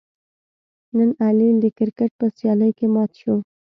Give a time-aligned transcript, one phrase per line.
[0.97, 3.35] نن علي د کرکیټ په سیالۍ کې مات شو.